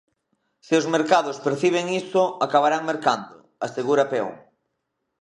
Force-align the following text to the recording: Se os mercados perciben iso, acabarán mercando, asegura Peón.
Se 0.65 0.73
os 0.81 0.89
mercados 0.95 1.41
perciben 1.47 1.85
iso, 2.01 2.21
acabarán 2.47 2.83
mercando, 2.91 3.33
asegura 3.67 4.03
Peón. 4.11 4.33